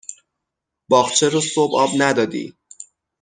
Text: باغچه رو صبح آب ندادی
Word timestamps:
باغچه 0.89 1.27
رو 1.31 1.41
صبح 1.53 1.79
آب 1.83 1.91
ندادی 2.01 2.45